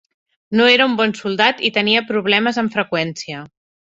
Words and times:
No 0.59 0.65
era 0.77 0.87
un 0.91 0.95
bon 1.01 1.11
soldat 1.19 1.61
i 1.69 1.71
tenia 1.75 2.01
problemes 2.13 2.59
amb 2.63 2.73
freqüència. 2.79 3.43